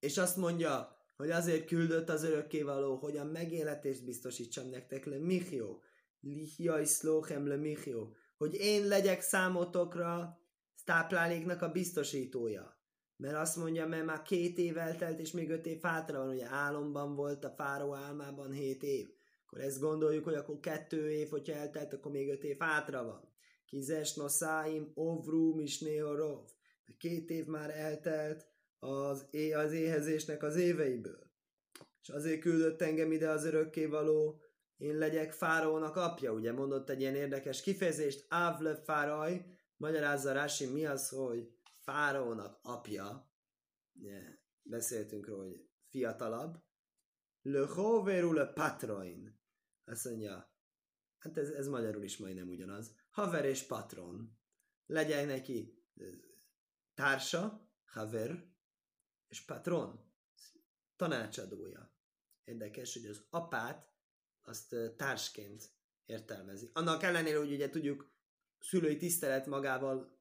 [0.00, 5.82] És azt mondja, hogy azért küldött az örökkévaló, hogy a megéletést biztosítsam nektek le Michió,
[6.20, 10.40] Lihia iszlóchem le Michió, hogy én legyek számotokra
[10.84, 12.80] tápláléknak a biztosítója.
[13.16, 16.46] Mert azt mondja, mert már két év eltelt, és még öt év hátra van, ugye
[16.46, 19.08] álomban volt a fáró álmában hét év.
[19.46, 23.28] Akkor ezt gondoljuk, hogy akkor kettő év, hogyha eltelt, akkor még öt év hátra van.
[23.66, 26.44] Kizes noszáim, ovrum is nehorov.
[26.98, 28.46] Két év már eltelt,
[28.78, 31.30] az, é- az éhezésnek az éveiből.
[32.02, 34.40] És azért küldött engem ide az örökkévaló,
[34.76, 36.52] én legyek Fáraónak apja, ugye?
[36.52, 39.44] Mondott egy ilyen érdekes kifejezést, Ávle Fáraj,
[39.76, 43.32] magyarázza Rási, mi az, hogy Fáraónak apja,
[43.92, 44.24] yeah,
[44.62, 46.64] beszéltünk róla, hogy fiatalabb,
[47.42, 49.40] le hoveru le patroin,
[49.84, 50.54] azt mondja,
[51.18, 54.38] hát ez, ez magyarul is majdnem ugyanaz, haver és patron,
[54.86, 55.84] legyen neki
[56.94, 58.54] társa, haver,
[59.28, 60.14] és patron,
[60.96, 61.94] tanácsadója.
[62.44, 63.92] Érdekes, hogy az apát
[64.42, 65.70] azt társként
[66.04, 66.70] értelmezi.
[66.72, 68.14] Annak ellenére, hogy ugye tudjuk,
[68.58, 70.18] szülői tisztelet magával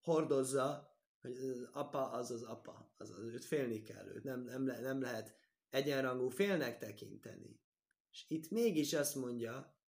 [0.00, 4.66] hordozza, hogy az apa az az apa, az az, őt félni kell, őt nem, nem,
[4.66, 5.36] le, nem lehet
[5.70, 7.60] egyenrangú félnek tekinteni.
[8.10, 9.78] És itt mégis azt mondja,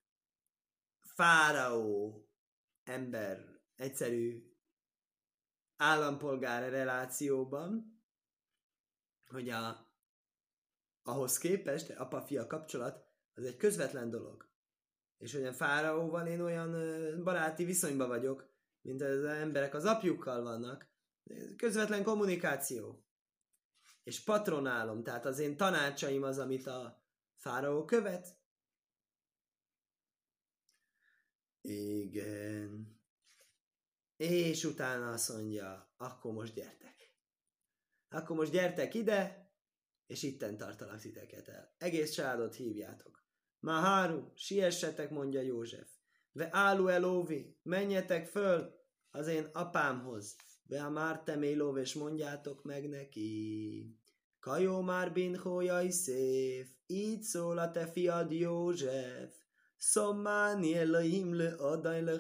[0.99, 2.25] fáraó
[2.83, 4.55] ember, egyszerű
[5.77, 8.00] állampolgár relációban,
[9.31, 9.93] hogy a,
[11.03, 14.49] ahhoz képest apa-fia kapcsolat az egy közvetlen dolog.
[15.19, 16.73] És olyan fáraóval én olyan
[17.25, 18.49] baráti viszonyban vagyok,
[18.81, 20.89] mint az emberek az apjukkal vannak.
[21.57, 23.05] Közvetlen kommunikáció.
[24.03, 27.05] És patronálom, tehát az én tanácsaim az, amit a
[27.37, 28.39] fáraó követ.
[31.61, 32.99] Igen.
[34.17, 37.10] És utána azt mondja, akkor most gyertek
[38.11, 39.51] akkor most gyertek ide,
[40.07, 41.75] és itten tartalak titeket el.
[41.79, 43.25] Egész családot hívjátok.
[43.59, 45.89] Maháru, siessetek, mondja József.
[46.33, 48.75] Ve álu elóvi, menjetek föl
[49.11, 50.37] az én apámhoz.
[50.63, 53.99] Ve a mártem élóv, és mondjátok meg neki.
[54.41, 59.35] Kajó már binhójai szép, így szól a te fiad József.
[59.77, 62.17] Szommáni Elohim le adaj le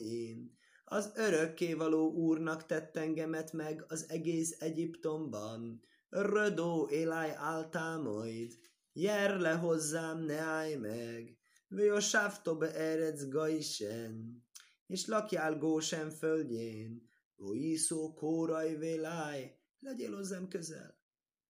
[0.00, 0.57] én.
[0.90, 5.82] Az örökkévaló úrnak tett engemet meg az egész Egyiptomban.
[6.08, 8.58] Rödó éláj álltál majd,
[8.92, 14.44] jer le hozzám, ne állj meg, vő a sávtobe eredsz gaisen,
[14.86, 20.98] és lakjál Gósen földjén, ó iszó kóraj véláj, legyél hozzám közel.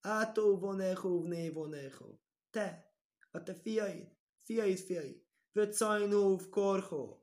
[0.00, 2.18] Átó vonecho vné vonecho,
[2.50, 2.92] te,
[3.30, 4.08] a te fiaid,
[4.44, 5.22] fiaid fiaid,
[5.52, 7.18] vöccajnóv korho,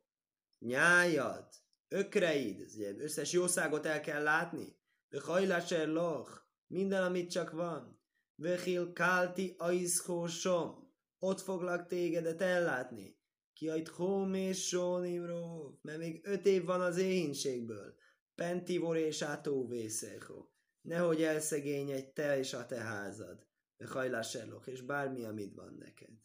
[0.59, 1.47] nyájad,
[1.87, 4.77] ökreid, ez ugye összes jószágot el kell látni,
[5.19, 7.99] hajláser loch, minden, amit csak van,
[8.35, 13.19] vöhil kálti aiszkósom, ott foglak tégedet ellátni,
[13.53, 13.91] ki ajt
[14.33, 17.95] és sónimró, mert még öt év van az éhínségből,
[18.35, 20.49] pentivor és átóvészého,
[20.81, 23.47] nehogy elszegényedj te és a te házad,
[23.85, 26.23] hajláser loch, és bármi, amit van neked.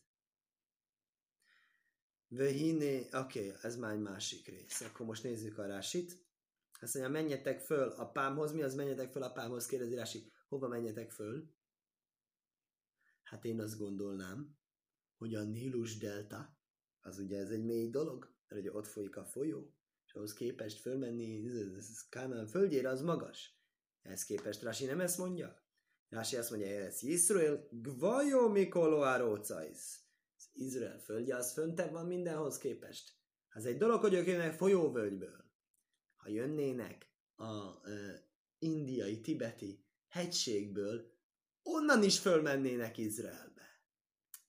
[2.33, 4.81] Vöhiné, oké, okay, ez már egy másik rész.
[4.81, 6.25] Akkor most nézzük a rásit.
[6.81, 8.53] Azt mondja, menjetek föl a pámhoz.
[8.53, 9.67] Mi az menjetek föl a pámhoz?
[9.67, 10.33] Kérdezi Rási.
[10.49, 11.55] Hova menjetek föl?
[13.23, 14.59] Hát én azt gondolnám,
[15.17, 16.59] hogy a Nílus delta,
[17.01, 19.75] az ugye ez egy mély dolog, mert ugye ott folyik a folyó,
[20.07, 21.51] és ahhoz képest fölmenni
[22.09, 23.59] Kánán földjére, az magas.
[24.03, 25.63] Ehhez képest Rási nem ezt mondja?
[26.09, 30.10] Rási azt mondja, ez Yisrael gvajó mikolo arócajsz.
[30.61, 33.13] Izrael földje az föntebb van mindenhoz képest.
[33.51, 35.45] Az egy dolog, hogy ők jönnek folyóvölgyből.
[36.17, 38.15] Ha jönnének a uh,
[38.59, 41.13] indiai, tibeti hegységből,
[41.63, 43.85] onnan is fölmennének Izraelbe.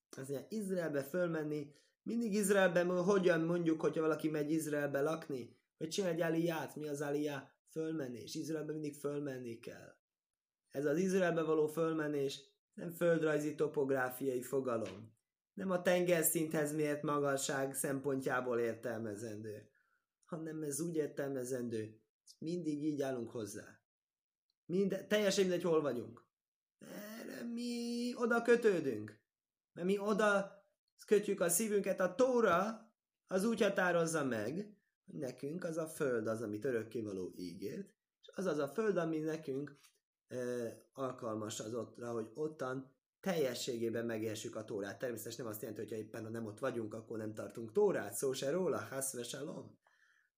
[0.10, 6.12] Az mondja, Izraelbe fölmenni, mindig Izraelben hogyan mondjuk, hogyha valaki megy Izraelbe lakni, hogy csinál
[6.12, 7.56] egy aliyát, mi az aliyá?
[7.70, 8.36] Fölmenés.
[8.36, 9.96] Izraelbe mindig fölmenni kell.
[10.70, 12.40] Ez az Izraelbe való fölmenés
[12.74, 15.20] nem földrajzi topográfiai fogalom
[15.62, 19.70] nem a tengerszinthez mért magasság szempontjából értelmezendő,
[20.26, 22.02] hanem ez úgy értelmezendő,
[22.38, 23.80] mindig így állunk hozzá.
[24.66, 26.26] Mind, teljesen mindegy, hol vagyunk.
[26.80, 29.20] Erre mi oda kötődünk.
[29.74, 30.52] Mert mi oda
[31.06, 32.92] kötjük a szívünket, a tóra
[33.28, 34.54] az úgy határozza meg,
[35.06, 39.20] hogy nekünk az a föld az, amit örökkévaló ígért, és az az a föld, ami
[39.20, 39.80] nekünk
[40.28, 40.38] e,
[40.94, 45.00] alkalmas az ottra, hogy ottan teljességében megérsük a tórát.
[45.00, 48.34] Természetesen nem azt jelenti, hogy ha éppen nem ott vagyunk, akkor nem tartunk tórát, szó
[48.34, 49.80] se róla, haszve shalom.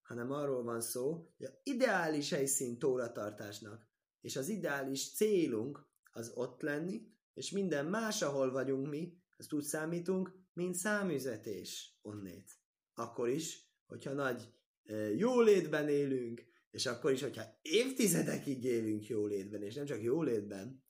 [0.01, 3.87] Hanem arról van szó, hogy a ideális helyszín tóratartásnak,
[4.21, 9.63] és az ideális célunk az ott lenni, és minden más, ahol vagyunk mi, ezt úgy
[9.63, 12.51] számítunk, mint számüzetés onnét.
[12.93, 19.75] Akkor is, hogyha nagy e, jólétben élünk, és akkor is, hogyha évtizedekig élünk jólétben, és
[19.75, 20.82] nem csak jólétben,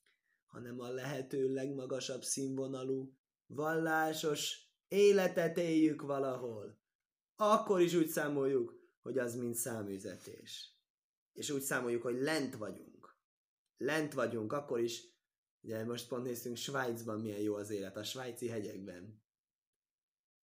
[0.54, 6.82] hanem a lehető legmagasabb színvonalú, vallásos életet éljük valahol.
[7.36, 10.78] Akkor is úgy számoljuk, hogy az mind számüzetés.
[11.34, 13.18] És úgy számoljuk, hogy lent vagyunk.
[13.78, 15.04] Lent vagyunk, akkor is,
[15.62, 19.24] ugye most pont néztünk Svájcban milyen jó az élet, a svájci hegyekben.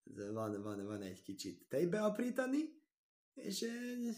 [0.02, 2.82] Van, van, van egy kicsit tejbeaprítani,
[3.34, 3.64] és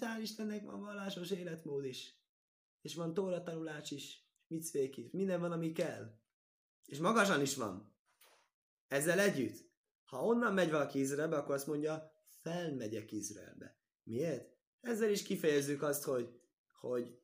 [0.00, 2.20] hál' Istennek van vallásos életmód is.
[2.80, 6.18] És van tóratanulás is mitzvék is, minden van, ami kell.
[6.84, 7.94] És magasan is van.
[8.88, 9.70] Ezzel együtt,
[10.04, 12.12] ha onnan megy valaki Izraelbe, akkor azt mondja,
[12.42, 13.78] felmegyek Izraelbe.
[14.02, 14.56] Miért?
[14.80, 16.40] Ezzel is kifejezzük azt, hogy,
[16.80, 17.20] hogy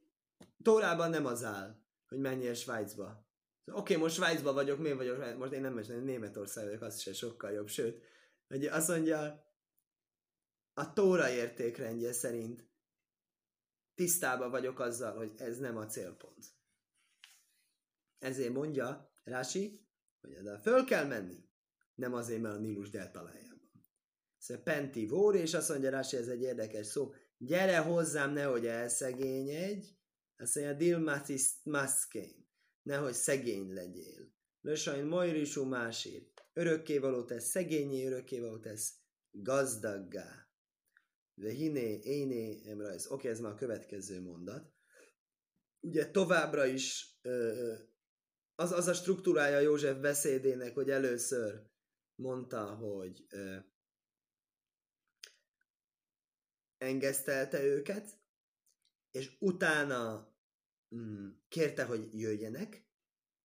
[0.63, 3.27] Tórában nem az áll, hogy menjél Svájcba.
[3.65, 5.37] Oké, okay, most Svájcba vagyok, miért vagyok?
[5.37, 7.69] Most én nem mesélem, Németország vagyok, az is sokkal jobb.
[7.69, 8.03] Sőt,
[8.49, 9.47] hogy azt mondja,
[10.75, 12.69] a Tóra értékrendje szerint
[13.95, 16.58] tisztában vagyok azzal, hogy ez nem a célpont.
[18.19, 19.87] Ezért mondja Rási,
[20.21, 21.49] hogy oda föl kell menni.
[21.95, 23.71] Nem azért, mert a Nílus deltalájában.
[24.39, 29.87] Szóval Penti Vór, és azt mondja Rási, ez egy érdekes szó, gyere hozzám, nehogy elszegényedj,
[30.37, 32.49] azt mondja, dilmatis maszkén,
[32.83, 34.37] nehogy szegény legyél.
[34.61, 38.95] Lösain majrisú másír, örökkévaló tesz, szegényé örökkévaló tesz,
[39.31, 40.49] gazdaggá.
[41.35, 43.07] De hiné, éné, emrajz.
[43.07, 44.73] Oké, okay, ez már a következő mondat.
[45.81, 47.75] Ugye továbbra is ö,
[48.59, 51.63] az, az a struktúrája József beszédének, hogy először
[52.15, 53.57] mondta, hogy ö,
[56.79, 58.21] engesztelte őket,
[59.11, 60.33] és utána
[60.95, 62.87] mm, kérte, hogy jöjjenek,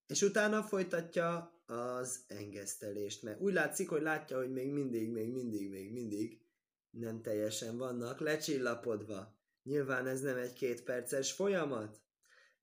[0.05, 5.70] és utána folytatja az engesztelést, mert úgy látszik, hogy látja, hogy még mindig, még mindig,
[5.70, 6.41] még mindig
[6.89, 9.38] nem teljesen vannak lecsillapodva.
[9.64, 12.02] Nyilván ez nem egy két perces folyamat.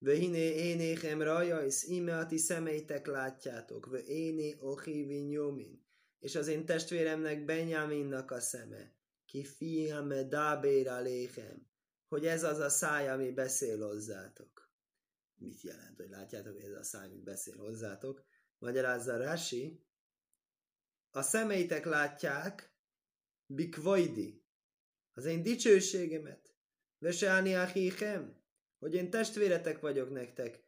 [0.03, 5.85] Vöhiné énéhem rajajsz, íme a ti szemeitek látjátok, vö éné ohi nyomin.
[6.19, 8.93] És az én testvéremnek Benjaminnak a szeme,
[9.25, 11.67] ki fiame dábér aléhem,
[12.07, 14.71] hogy ez az a száj, ami beszél hozzátok.
[15.35, 18.25] Mit jelent, hogy látjátok, hogy ez a száj, ami beszél hozzátok?
[18.57, 19.85] Magyarázza Rási,
[21.11, 22.75] a szemeitek látják,
[23.45, 24.45] bikvajdi,
[25.13, 26.55] az én dicsőségemet,
[26.97, 28.40] veseáni achichem,
[28.81, 30.63] hogy én testvéretek vagyok nektek,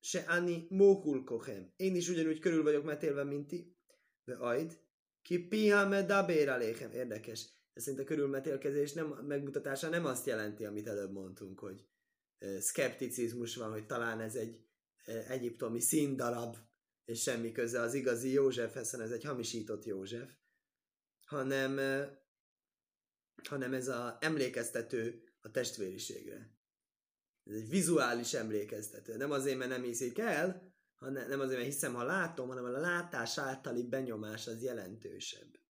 [0.00, 1.72] se ani mókulkochem.
[1.76, 3.76] Én is ugyanúgy körül vagyok metélve, mint ti.
[4.24, 4.78] De ajd,
[5.22, 6.48] ki piha me dabér
[6.92, 7.48] Érdekes.
[7.72, 11.86] Ez szerint a körülmetélkezés nem, megmutatása nem azt jelenti, amit előbb mondtunk, hogy
[12.58, 14.66] szkepticizmus van, hogy talán ez egy
[15.28, 16.56] egyiptomi színdarab,
[17.04, 20.32] és semmi köze az igazi Józsefhez, hanem ez egy hamisított József,
[21.26, 21.76] hanem,
[23.48, 26.53] hanem ez a emlékeztető a testvériségre.
[27.44, 29.16] Ez egy vizuális emlékeztető.
[29.16, 32.78] Nem azért, mert nem hiszik el, hanem nem azért, mert hiszem, ha látom, hanem a
[32.78, 35.62] látás általi benyomás az jelentősebb.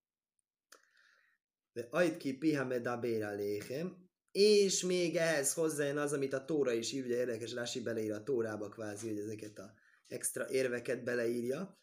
[1.72, 3.00] De ajt ki pihamed a
[3.34, 8.12] léhem, és még ehhez hozzájön az, amit a Tóra is ír, ugye érdekes, Rási beleír
[8.12, 9.72] a Tórába kvázi, hogy ezeket a
[10.06, 11.80] extra érveket beleírja,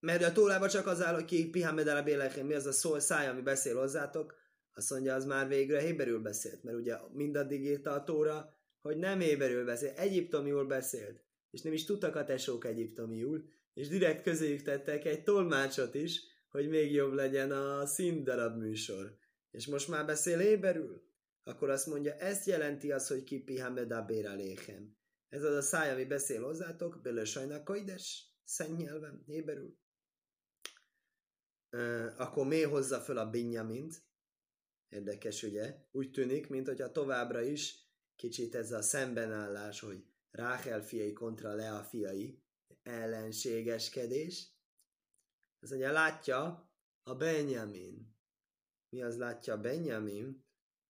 [0.00, 2.02] mert a Tórába csak az áll, hogy ki pihamed a
[2.42, 4.34] mi az a szó, száj, ami beszél hozzátok,
[4.72, 9.20] azt mondja, az már végre héberül beszélt, mert ugye mindaddig írta a Tóra, hogy nem
[9.20, 15.04] héberül beszél, egyiptomiul beszélt, és nem is tudtak a tesók egyiptomiul, és direkt közéjük tettek
[15.04, 19.18] egy tolmácsot is, hogy még jobb legyen a színdarab műsor.
[19.50, 21.08] És most már beszél héberül?
[21.42, 23.94] Akkor azt mondja, ezt jelenti az, hogy ki pihamed
[24.36, 24.96] léhem.
[25.28, 29.78] Ez az a száj, ami beszél hozzátok, bele sajnak koides, szent nyelven, héberül.
[31.70, 34.02] Uh, akkor mi hozza föl a Binyamint?
[34.88, 35.76] Érdekes, ugye?
[35.90, 37.89] Úgy tűnik, mint hogyha továbbra is
[38.20, 42.42] kicsit ez a szembenállás, hogy Ráhel fiai kontra Lea fiai
[42.82, 44.48] ellenségeskedés.
[45.60, 46.70] Ez ugye látja
[47.02, 48.16] a Benjamin.
[48.88, 50.44] Mi az látja a Benjamin?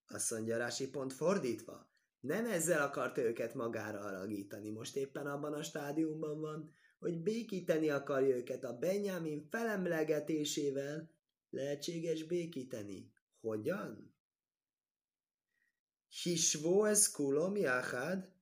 [0.07, 1.93] Azt mondja Rási pont fordítva.
[2.20, 4.70] Nem ezzel akarta őket magára alagítani.
[4.70, 11.11] Most éppen abban a stádiumban van, hogy békíteni akarja őket a Benjamin felemlegetésével.
[11.51, 13.12] Lehetséges békíteni.
[13.41, 14.09] Hogyan?
[16.22, 18.32] Hisvó ez kulom jáhád,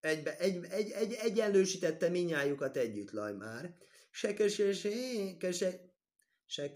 [0.00, 3.76] egybe, egy, egy, egy, egyenlősítette minnyájukat együtt, laj már.
[4.10, 5.94] Se kesésém, kese,
[6.46, 6.70] se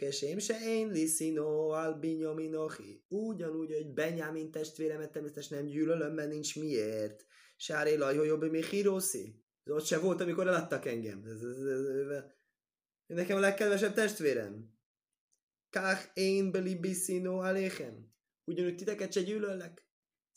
[0.66, 3.04] én liszino al binyominohi.
[3.08, 7.24] Ugyanúgy, hogy Benyámin testvéremet természetesen nem gyűlölöm, mert nincs miért.
[7.56, 9.44] Sáré hogy jobb, mi híroszi.
[9.64, 11.24] Ott se volt, amikor eladtak engem.
[11.24, 12.22] Ez, ez, ez, ez,
[13.06, 14.78] nekem a legkedvesebb testvérem.
[15.70, 18.12] Kach én beli biszino aléhem.
[18.44, 19.89] Ugyanúgy titeket se gyűlöllek.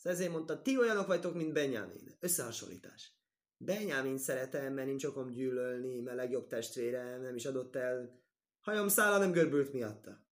[0.04, 2.16] Szóval ezért mondta, ti olyanok vagytok, mint Benyámin.
[2.20, 3.12] Összehasonlítás.
[3.56, 8.22] Benyámin szeretem, mert nincs okom gyűlölni, mert legjobb testvérem, nem is adott el.
[8.60, 10.26] Hajom szála nem görbült miatta.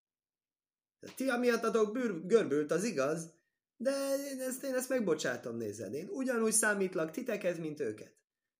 [1.16, 3.35] Ti amiattatok bűr, görbült, az igaz,
[3.77, 5.95] de én ezt, én ezt megbocsátom, nézed.
[5.95, 8.16] Én ugyanúgy számítlak titeket, mint őket.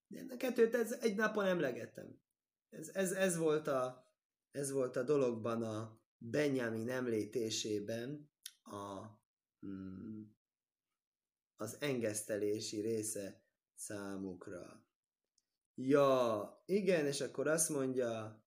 [0.07, 2.21] De a kettőt ez, egy napon emlegettem.
[2.69, 4.07] Ez, ez, ez, volt a,
[4.51, 8.31] ez volt a dologban a Benjamin említésében
[8.63, 9.05] a,
[9.59, 10.41] hmm,
[11.55, 13.41] az engesztelési része
[13.75, 14.85] számukra.
[15.75, 18.41] Ja, igen, és akkor azt mondja,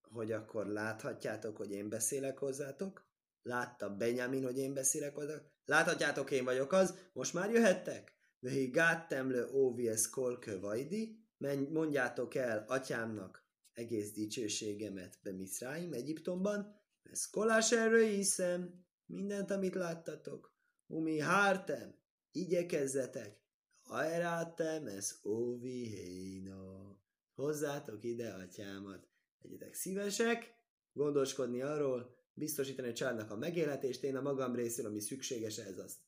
[0.00, 3.10] hogy akkor láthatjátok, hogy én beszélek hozzátok.
[3.42, 5.50] Látta Benjamin, hogy én beszélek hozzátok.
[5.64, 6.98] Láthatjátok, én vagyok az.
[7.12, 8.16] Most már jöhettek?
[8.38, 11.26] Vehi gáttem le óvies kolkö vajdi.
[11.68, 16.80] Mondjátok el atyámnak egész dicsőségemet be Miszráim, Egyiptomban.
[17.02, 18.84] Ez kolás erről hiszem.
[19.06, 20.54] Mindent, amit láttatok.
[20.86, 22.01] Umi hártem
[22.32, 23.40] igyekezzetek,
[23.82, 26.96] hajrátem, ez óvi héna.
[27.34, 29.08] Hozzátok ide atyámat.
[29.38, 30.56] Legyetek szívesek,
[30.92, 35.98] gondoskodni arról, biztosítani a családnak a megélhetést, én a magam részéről, ami szükséges ez azt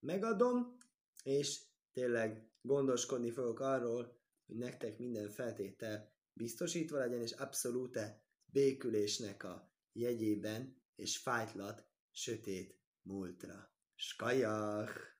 [0.00, 0.78] megadom,
[1.22, 1.60] és
[1.92, 7.98] tényleg gondoskodni fogok arról, hogy nektek minden feltétel biztosítva legyen, és abszolút
[8.44, 13.74] békülésnek a jegyében, és fájtlat sötét múltra.
[13.94, 15.11] Skajach!